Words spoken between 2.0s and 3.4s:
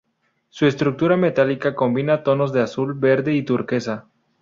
tonos de azul, verde